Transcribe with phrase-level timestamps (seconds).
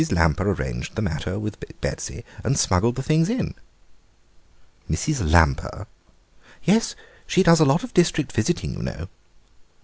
[0.09, 3.53] Lamper arranged the matter with Betsy and smuggled the things in."
[4.89, 5.23] "Mrs.
[5.31, 5.85] Lamper?"
[6.63, 6.95] "Yes;
[7.27, 9.09] she does a lot of district visiting, you know."